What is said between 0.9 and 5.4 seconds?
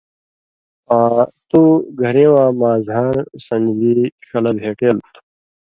آں تُو گھریں واں مان٘ژھان٘ڑ سن٘دژی ݜلہ بھېٹېلوۡ تُھو“۔